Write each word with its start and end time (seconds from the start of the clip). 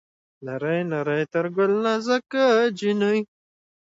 نرۍ 0.45 0.79
نرى 0.91 1.21
تر 1.33 1.45
ګل 1.55 1.71
نازکه 1.85 2.45
جينۍ 2.77 3.19